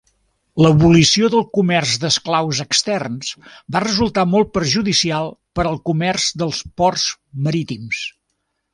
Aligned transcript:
L'abolició 0.65 1.27
del 1.33 1.43
comerç 1.57 1.91
d'esclaus 2.05 2.61
extern 2.65 3.19
va 3.77 3.83
resultar 3.85 4.25
molt 4.33 4.51
perjudicial 4.59 5.33
per 5.59 5.69
al 5.75 5.81
comerç 5.91 6.29
dels 6.45 6.67
ports 6.83 7.09
marítims. 7.49 8.07